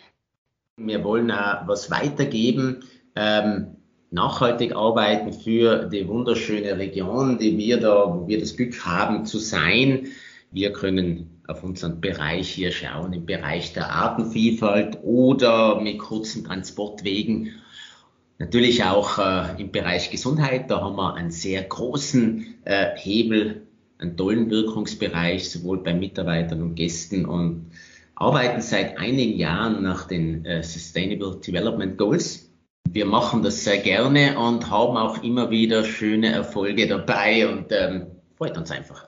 Wir 0.75 1.03
wollen 1.03 1.31
auch 1.31 1.67
was 1.67 1.89
weitergeben, 1.89 2.83
ähm, 3.15 3.77
nachhaltig 4.11 4.75
arbeiten 4.75 5.33
für 5.33 5.85
die 5.85 6.07
wunderschöne 6.07 6.77
Region, 6.77 7.39
die 7.39 7.57
wir 7.57 7.79
da, 7.79 8.13
wo 8.13 8.27
wir 8.27 8.39
das 8.39 8.55
Glück 8.55 8.85
haben 8.85 9.25
zu 9.25 9.39
sein. 9.39 10.09
Wir 10.51 10.73
können 10.73 11.41
auf 11.47 11.63
unseren 11.63 12.01
Bereich 12.01 12.49
hier 12.49 12.71
schauen, 12.71 13.13
im 13.13 13.25
Bereich 13.25 13.73
der 13.73 13.89
Artenvielfalt 13.89 14.99
oder 15.01 15.81
mit 15.81 15.97
kurzen 15.97 16.45
Transportwegen. 16.45 17.55
Natürlich 18.37 18.83
auch 18.83 19.17
äh, 19.17 19.59
im 19.59 19.71
Bereich 19.71 20.11
Gesundheit, 20.11 20.69
da 20.69 20.81
haben 20.81 20.97
wir 20.97 21.15
einen 21.15 21.31
sehr 21.31 21.63
großen 21.63 22.59
äh, 22.65 22.95
Hebel 22.95 23.66
einen 23.99 24.17
tollen 24.17 24.49
Wirkungsbereich, 24.49 25.49
sowohl 25.49 25.83
bei 25.83 25.93
Mitarbeitern 25.93 26.61
und 26.61 26.75
Gästen 26.75 27.25
und 27.25 27.71
arbeiten 28.15 28.61
seit 28.61 28.97
einigen 28.97 29.37
Jahren 29.37 29.83
nach 29.83 30.07
den 30.07 30.45
äh, 30.45 30.63
Sustainable 30.63 31.39
Development 31.39 31.97
Goals. 31.97 32.49
Wir 32.89 33.05
machen 33.05 33.43
das 33.43 33.63
sehr 33.63 33.77
gerne 33.77 34.39
und 34.39 34.69
haben 34.69 34.97
auch 34.97 35.21
immer 35.23 35.49
wieder 35.49 35.83
schöne 35.83 36.31
Erfolge 36.31 36.87
dabei 36.87 37.47
und 37.47 37.71
ähm, 37.71 38.07
freut 38.35 38.57
uns 38.57 38.71
einfach. 38.71 39.07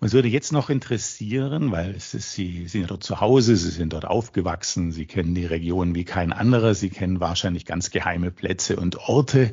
Uns 0.00 0.12
würde 0.12 0.28
jetzt 0.28 0.52
noch 0.52 0.70
interessieren, 0.70 1.72
weil 1.72 1.96
ist, 1.96 2.12
Sie 2.12 2.68
sind 2.68 2.88
dort 2.90 3.02
zu 3.02 3.20
Hause, 3.20 3.56
Sie 3.56 3.70
sind 3.70 3.92
dort 3.92 4.04
aufgewachsen, 4.04 4.92
Sie 4.92 5.06
kennen 5.06 5.34
die 5.34 5.44
Region 5.46 5.96
wie 5.96 6.04
kein 6.04 6.32
anderer, 6.32 6.74
Sie 6.74 6.88
kennen 6.88 7.18
wahrscheinlich 7.18 7.66
ganz 7.66 7.90
geheime 7.90 8.30
Plätze 8.30 8.76
und 8.76 8.96
Orte. 8.96 9.52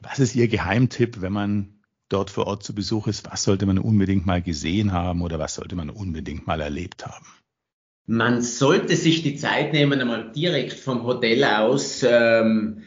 Was 0.00 0.18
ist 0.18 0.34
Ihr 0.34 0.48
Geheimtipp, 0.48 1.20
wenn 1.20 1.32
man 1.32 1.75
dort 2.08 2.30
vor 2.30 2.46
Ort 2.46 2.62
zu 2.62 2.74
Besuch 2.74 3.06
ist, 3.06 3.30
was 3.30 3.42
sollte 3.42 3.66
man 3.66 3.78
unbedingt 3.78 4.26
mal 4.26 4.42
gesehen 4.42 4.92
haben 4.92 5.22
oder 5.22 5.38
was 5.38 5.54
sollte 5.54 5.76
man 5.76 5.90
unbedingt 5.90 6.46
mal 6.46 6.60
erlebt 6.60 7.06
haben? 7.06 7.26
Man 8.06 8.40
sollte 8.40 8.94
sich 8.94 9.22
die 9.22 9.34
Zeit 9.34 9.72
nehmen, 9.72 10.00
einmal 10.00 10.30
direkt 10.30 10.74
vom 10.74 11.02
Hotel 11.02 11.42
aus 11.42 12.04
ähm, 12.08 12.82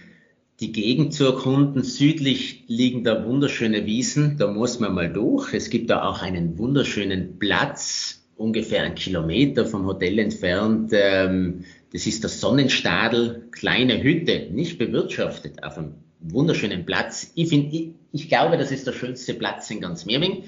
die 0.61 0.71
Gegend 0.71 1.13
zu 1.13 1.25
erkunden. 1.25 1.83
Südlich 1.83 2.63
liegen 2.67 3.03
da 3.03 3.25
wunderschöne 3.25 3.85
Wiesen, 3.85 4.37
da 4.37 4.47
muss 4.47 4.79
man 4.79 4.93
mal 4.93 5.11
durch. 5.11 5.53
Es 5.53 5.69
gibt 5.69 5.89
da 5.89 6.03
auch 6.03 6.21
einen 6.21 6.57
wunderschönen 6.57 7.37
Platz, 7.37 8.23
ungefähr 8.37 8.83
einen 8.83 8.95
Kilometer 8.95 9.65
vom 9.65 9.85
Hotel 9.85 10.19
entfernt. 10.19 10.91
Ähm, 10.93 11.65
das 11.91 12.07
ist 12.07 12.23
der 12.23 12.29
Sonnenstadel, 12.29 13.49
kleine 13.51 14.01
Hütte, 14.01 14.47
nicht 14.51 14.77
bewirtschaftet, 14.77 15.63
auf 15.63 15.77
einem 15.77 15.95
wunderschönen 16.19 16.85
Platz. 16.85 17.31
Ich, 17.35 17.49
find, 17.49 17.73
ich, 17.73 17.89
ich 18.11 18.29
glaube, 18.29 18.57
das 18.57 18.71
ist 18.71 18.87
der 18.87 18.93
schönste 18.93 19.33
Platz 19.33 19.69
in 19.71 19.81
ganz 19.81 20.05
Mirming. 20.05 20.43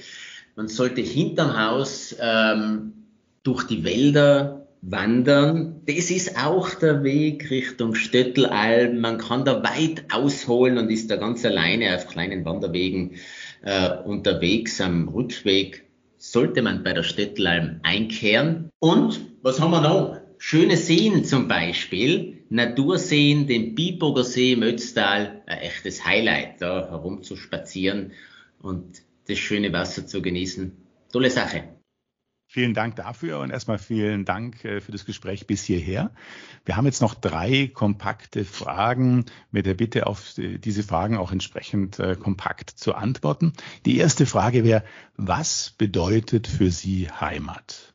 Man 0.55 0.67
sollte 0.67 1.01
hinterm 1.01 1.57
Haus 1.57 2.15
ähm, 2.19 2.93
durch 3.43 3.63
die 3.63 3.83
Wälder 3.83 4.67
wandern. 4.81 5.81
Das 5.85 6.09
ist 6.09 6.37
auch 6.37 6.73
der 6.73 7.03
Weg 7.03 7.49
Richtung 7.49 7.95
Stöttelalm. 7.95 8.99
Man 8.99 9.17
kann 9.17 9.45
da 9.45 9.63
weit 9.63 10.05
ausholen 10.11 10.77
und 10.77 10.89
ist 10.89 11.09
da 11.11 11.15
ganz 11.15 11.45
alleine 11.45 11.95
auf 11.95 12.07
kleinen 12.07 12.45
Wanderwegen 12.45 13.15
äh, 13.61 13.97
unterwegs. 14.03 14.81
Am 14.81 15.07
Rückweg 15.07 15.85
sollte 16.17 16.61
man 16.61 16.83
bei 16.83 16.93
der 16.93 17.03
Stöttelalm 17.03 17.79
einkehren. 17.83 18.69
Und 18.79 19.21
was 19.41 19.59
haben 19.59 19.71
wir 19.71 19.81
noch? 19.81 20.20
Schöne 20.43 20.75
Seen 20.75 21.23
zum 21.23 21.47
Beispiel. 21.47 22.43
Naturseen, 22.49 23.45
den 23.45 23.75
Biburger 23.75 24.23
See 24.23 24.53
im 24.53 24.63
Ötztal, 24.63 25.43
ein 25.45 25.59
echtes 25.59 26.03
Highlight, 26.03 26.59
da 26.63 26.89
herumzuspazieren 26.89 28.13
und 28.59 29.03
das 29.27 29.37
schöne 29.37 29.71
Wasser 29.71 30.07
zu 30.07 30.23
genießen. 30.23 30.75
Tolle 31.13 31.29
Sache. 31.29 31.65
Vielen 32.47 32.73
Dank 32.73 32.95
dafür 32.95 33.37
und 33.37 33.51
erstmal 33.51 33.77
vielen 33.77 34.25
Dank 34.25 34.65
äh, 34.65 34.81
für 34.81 34.91
das 34.91 35.05
Gespräch 35.05 35.45
bis 35.45 35.63
hierher. 35.63 36.11
Wir 36.65 36.75
haben 36.75 36.87
jetzt 36.87 37.03
noch 37.03 37.13
drei 37.13 37.69
kompakte 37.71 38.43
Fragen 38.43 39.25
mit 39.51 39.67
der 39.67 39.75
Bitte, 39.75 40.07
auf 40.07 40.33
diese 40.35 40.81
Fragen 40.81 41.17
auch 41.17 41.31
entsprechend 41.31 41.99
äh, 41.99 42.15
kompakt 42.15 42.71
zu 42.71 42.95
antworten. 42.95 43.53
Die 43.85 43.99
erste 43.99 44.25
Frage 44.25 44.63
wäre, 44.63 44.83
was 45.15 45.75
bedeutet 45.77 46.47
für 46.47 46.71
Sie 46.71 47.07
Heimat? 47.11 47.90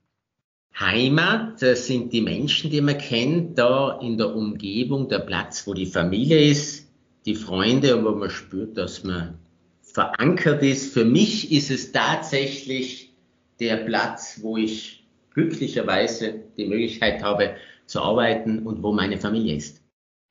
Heimat 0.78 1.60
sind 1.60 2.12
die 2.12 2.20
Menschen, 2.20 2.70
die 2.70 2.82
man 2.82 2.98
kennt, 2.98 3.58
da 3.58 3.98
in 4.00 4.18
der 4.18 4.34
Umgebung, 4.34 5.08
der 5.08 5.20
Platz, 5.20 5.66
wo 5.66 5.72
die 5.72 5.86
Familie 5.86 6.38
ist, 6.38 6.86
die 7.24 7.34
Freunde 7.34 7.96
und 7.96 8.04
wo 8.04 8.10
man 8.10 8.28
spürt, 8.28 8.76
dass 8.76 9.02
man 9.02 9.38
verankert 9.80 10.62
ist. 10.62 10.92
Für 10.92 11.06
mich 11.06 11.50
ist 11.50 11.70
es 11.70 11.92
tatsächlich 11.92 13.14
der 13.58 13.78
Platz, 13.78 14.40
wo 14.42 14.58
ich 14.58 15.06
glücklicherweise 15.32 16.44
die 16.56 16.66
Möglichkeit 16.66 17.22
habe 17.22 17.56
zu 17.86 18.02
arbeiten 18.02 18.66
und 18.66 18.82
wo 18.82 18.92
meine 18.92 19.18
Familie 19.18 19.56
ist. 19.56 19.82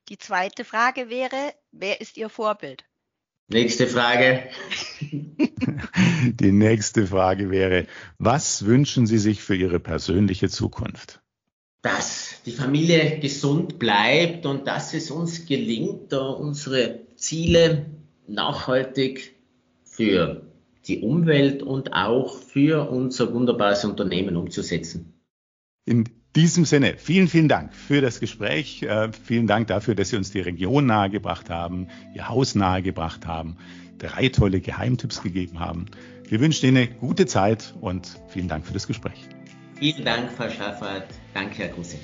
Die 0.09 0.19
zweite 0.19 0.63
Frage 0.63 1.09
wäre, 1.09 1.53
wer 1.71 2.01
ist 2.01 2.17
Ihr 2.17 2.29
Vorbild? 2.29 2.83
Nächste 3.47 3.87
Frage. 3.87 4.43
Die 5.01 6.51
nächste 6.51 7.05
Frage 7.05 7.51
wäre, 7.51 7.85
was 8.17 8.65
wünschen 8.65 9.05
Sie 9.05 9.19
sich 9.19 9.41
für 9.41 9.55
Ihre 9.55 9.79
persönliche 9.79 10.49
Zukunft? 10.49 11.21
Dass 11.83 12.41
die 12.45 12.51
Familie 12.51 13.19
gesund 13.19 13.77
bleibt 13.77 14.47
und 14.47 14.67
dass 14.67 14.95
es 14.95 15.11
uns 15.11 15.45
gelingt, 15.45 16.11
unsere 16.13 17.01
Ziele 17.15 17.85
nachhaltig 18.27 19.35
für 19.83 20.41
die 20.87 21.01
Umwelt 21.01 21.61
und 21.61 21.93
auch 21.93 22.37
für 22.37 22.89
unser 22.89 23.33
wunderbares 23.33 23.85
Unternehmen 23.85 24.35
umzusetzen. 24.35 25.13
In 25.85 26.09
diesem 26.35 26.65
Sinne, 26.65 26.95
vielen, 26.97 27.27
vielen 27.27 27.47
Dank 27.47 27.73
für 27.73 28.01
das 28.01 28.19
Gespräch. 28.19 28.83
Äh, 28.83 29.11
vielen 29.11 29.47
Dank 29.47 29.67
dafür, 29.67 29.95
dass 29.95 30.09
Sie 30.09 30.17
uns 30.17 30.31
die 30.31 30.41
Region 30.41 30.85
nahegebracht 30.85 31.49
haben, 31.49 31.87
Ihr 32.13 32.27
Haus 32.27 32.55
nahegebracht 32.55 33.25
haben, 33.25 33.57
drei 33.97 34.29
tolle 34.29 34.59
Geheimtipps 34.59 35.21
gegeben 35.21 35.59
haben. 35.59 35.85
Wir 36.27 36.39
wünschen 36.41 36.67
Ihnen 36.67 36.77
eine 36.77 36.87
gute 36.87 37.25
Zeit 37.25 37.73
und 37.79 38.19
vielen 38.27 38.47
Dank 38.47 38.65
für 38.65 38.73
das 38.73 38.87
Gespräch. 38.87 39.27
Vielen 39.75 40.05
Dank, 40.05 40.31
Frau 40.31 40.49
Schaffert. 40.49 41.07
Danke, 41.33 41.63
Herr 41.63 41.67
Grusse. 41.69 41.97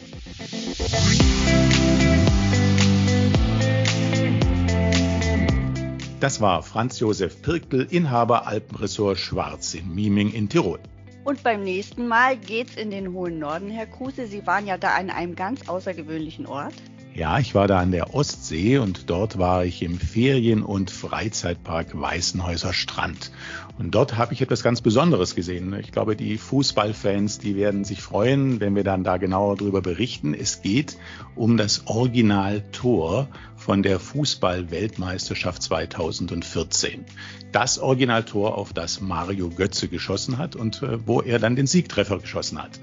Das 6.19 6.39
war 6.39 6.61
Franz 6.61 6.99
Josef 6.99 7.41
Pirkel, 7.41 7.87
Inhaber 7.89 8.45
Alpenressort 8.45 9.17
Schwarz 9.17 9.73
in 9.73 9.95
Miming 9.95 10.31
in 10.31 10.49
Tirol. 10.49 10.79
Und 11.23 11.43
beim 11.43 11.63
nächsten 11.63 12.07
Mal 12.07 12.35
geht's 12.35 12.75
in 12.75 12.89
den 12.89 13.13
hohen 13.13 13.37
Norden, 13.37 13.69
Herr 13.69 13.85
Kruse. 13.85 14.25
Sie 14.25 14.45
waren 14.47 14.65
ja 14.65 14.77
da 14.77 14.95
an 14.95 15.11
einem 15.11 15.35
ganz 15.35 15.69
außergewöhnlichen 15.69 16.47
Ort. 16.47 16.73
Ja, 17.13 17.39
ich 17.39 17.53
war 17.53 17.67
da 17.67 17.79
an 17.79 17.91
der 17.91 18.15
Ostsee 18.15 18.77
und 18.77 19.09
dort 19.09 19.37
war 19.37 19.65
ich 19.65 19.83
im 19.83 19.99
Ferien- 19.99 20.63
und 20.63 20.91
Freizeitpark 20.91 21.99
Weißenhäuser 21.99 22.71
Strand. 22.71 23.31
Und 23.77 23.91
dort 23.91 24.15
habe 24.15 24.33
ich 24.33 24.41
etwas 24.41 24.63
ganz 24.63 24.79
Besonderes 24.79 25.35
gesehen. 25.35 25.73
Ich 25.73 25.91
glaube, 25.91 26.15
die 26.15 26.37
Fußballfans, 26.37 27.39
die 27.39 27.57
werden 27.57 27.83
sich 27.83 28.01
freuen, 28.01 28.61
wenn 28.61 28.75
wir 28.75 28.85
dann 28.85 29.03
da 29.03 29.17
genauer 29.17 29.57
darüber 29.57 29.81
berichten. 29.81 30.33
Es 30.33 30.61
geht 30.61 30.97
um 31.35 31.57
das 31.57 31.85
Originaltor 31.87 33.27
von 33.57 33.83
der 33.83 33.99
Fußball-Weltmeisterschaft 33.99 35.63
2014. 35.63 37.03
Das 37.51 37.77
Originaltor, 37.77 38.57
auf 38.57 38.71
das 38.71 39.01
Mario 39.01 39.49
Götze 39.49 39.89
geschossen 39.89 40.37
hat 40.37 40.55
und 40.55 40.81
äh, 40.81 41.05
wo 41.05 41.21
er 41.21 41.39
dann 41.39 41.57
den 41.57 41.67
Siegtreffer 41.67 42.19
geschossen 42.19 42.61
hat. 42.63 42.79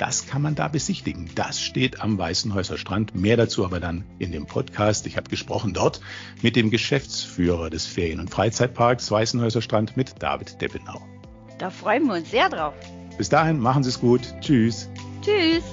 Das 0.00 0.26
kann 0.26 0.40
man 0.40 0.54
da 0.54 0.66
besichtigen. 0.68 1.28
Das 1.34 1.60
steht 1.60 2.00
am 2.00 2.16
Weißenhäuser 2.16 2.78
Strand. 2.78 3.14
Mehr 3.14 3.36
dazu 3.36 3.66
aber 3.66 3.80
dann 3.80 4.02
in 4.18 4.32
dem 4.32 4.46
Podcast. 4.46 5.06
Ich 5.06 5.18
habe 5.18 5.28
gesprochen 5.28 5.74
dort 5.74 6.00
mit 6.40 6.56
dem 6.56 6.70
Geschäftsführer 6.70 7.68
des 7.68 7.84
Ferien- 7.84 8.18
und 8.18 8.30
Freizeitparks 8.30 9.10
Weißenhäuser 9.10 9.60
Strand 9.60 9.98
mit 9.98 10.14
David 10.18 10.58
Deppenau. 10.62 11.02
Da 11.58 11.68
freuen 11.68 12.06
wir 12.06 12.14
uns 12.14 12.30
sehr 12.30 12.48
drauf. 12.48 12.72
Bis 13.18 13.28
dahin, 13.28 13.60
machen 13.60 13.82
Sie 13.82 13.90
es 13.90 14.00
gut. 14.00 14.22
Tschüss. 14.40 14.88
Tschüss. 15.20 15.64